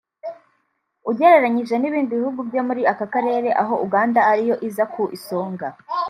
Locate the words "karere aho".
3.13-3.73